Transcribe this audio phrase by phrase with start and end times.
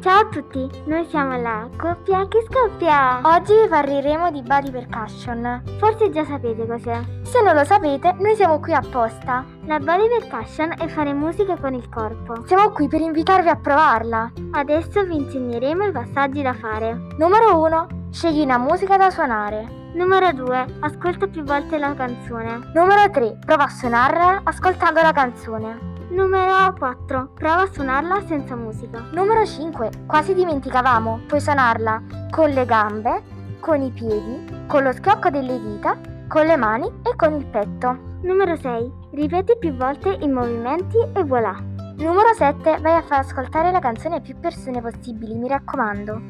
[0.00, 3.20] Ciao a tutti, noi siamo la coppia che scoppia.
[3.22, 5.62] Oggi vi parleremo di body percussion.
[5.76, 6.98] Forse già sapete cos'è.
[7.20, 9.44] Se non lo sapete, noi siamo qui apposta.
[9.66, 12.46] La body percussion è fare musica con il corpo.
[12.46, 14.32] Siamo qui per invitarvi a provarla.
[14.52, 17.08] Adesso vi insegneremo i passaggi da fare.
[17.18, 17.86] Numero 1.
[18.10, 19.68] Scegli una musica da suonare.
[19.92, 20.78] Numero 2.
[20.80, 22.70] Ascolta più volte la canzone.
[22.72, 23.40] Numero 3.
[23.44, 25.89] Prova a suonarla ascoltando la canzone.
[26.10, 27.30] Numero 4.
[27.34, 28.98] Prova a suonarla senza musica.
[29.12, 29.90] Numero 5.
[30.06, 31.20] Quasi dimenticavamo.
[31.28, 33.22] Puoi suonarla con le gambe,
[33.60, 35.96] con i piedi, con lo schiocco delle dita,
[36.26, 37.96] con le mani e con il petto.
[38.22, 38.92] Numero 6.
[39.12, 41.54] Ripeti più volte i movimenti e voilà.
[41.98, 42.78] Numero 7.
[42.80, 46.20] Vai a far ascoltare la canzone a più persone possibili, mi raccomando.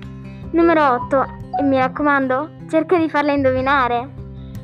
[0.50, 1.24] Numero 8.
[1.58, 4.18] E mi raccomando, cerca di farla indovinare.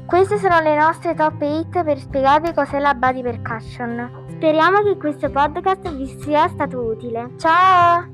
[0.04, 4.25] Queste sono le nostre top 8 per spiegarvi cos'è la body percussion.
[4.36, 7.30] Speriamo che questo podcast vi sia stato utile.
[7.38, 8.06] Ciao!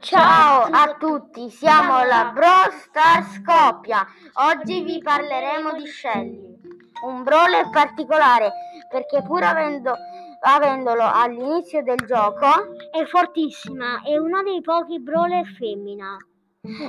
[0.00, 4.06] Ciao a tutti, siamo la Brawl Stars Coppia.
[4.32, 6.58] Oggi vi parleremo di Shelly,
[7.04, 8.50] un brawler particolare
[8.88, 9.94] perché pur avendo,
[10.40, 12.46] avendolo all'inizio del gioco
[12.90, 16.16] È fortissima, è una dei pochi brawler femmina.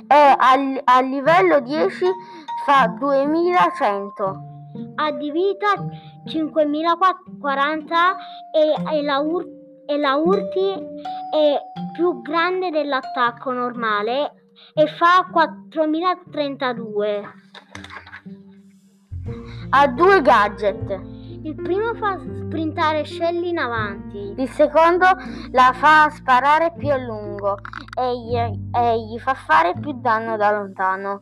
[0.07, 2.05] è al, a livello 10
[2.65, 4.39] fa 2100.
[4.95, 5.73] Ha di vita
[6.25, 8.15] 5040
[8.51, 9.47] e, e la, ur-
[9.85, 10.71] e la urti
[11.31, 11.59] è
[11.93, 14.33] più grande dell'attacco normale
[14.73, 17.33] e fa 4032.
[19.69, 21.17] Ha due gadget.
[21.41, 24.33] Il primo fa sprintare Shelly in avanti.
[24.37, 25.05] Il secondo
[25.51, 27.57] la fa sparare più a lungo
[27.97, 31.21] e gli, e gli fa fare più danno da lontano.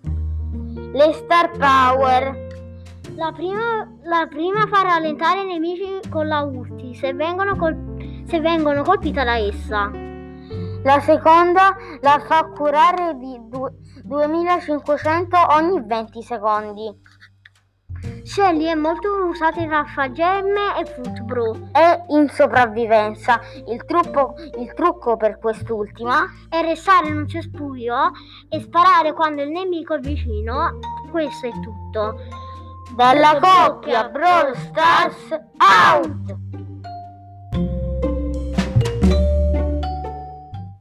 [0.91, 2.45] Le Star Power.
[3.15, 8.39] La prima, la prima fa rallentare i nemici con la urti se vengono, col- se
[8.39, 9.91] vengono colpita da essa.
[10.83, 13.69] La seconda la fa curare di du-
[14.03, 16.91] 2500 ogni 20 secondi.
[18.23, 21.69] Shelly è molto usata in raffagemme e footbro.
[21.71, 23.39] E in sopravvivenza.
[23.67, 28.11] Il, trucco- il trucco per quest'ultima È restare in un cespuglio
[28.49, 30.79] e sparare quando il nemico è vicino.
[31.11, 32.19] Questo è tutto.
[32.95, 36.56] dalla coppia Brawl Stars out!